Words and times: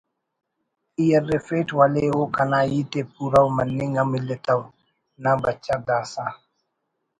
ای 0.97 1.05
ارّفیٹ 1.19 1.67
ولے 1.77 2.05
او 2.15 2.21
کنا 2.35 2.59
ہیت 2.71 2.93
ءِ 2.99 3.01
پورو 3.13 3.43
مننگ 3.55 3.95
ہم 3.99 4.11
الیتو…… 4.17 4.59
نہ 5.23 5.31
بچہ 5.43 5.75
دا 5.87 5.99
سہ 6.11 6.25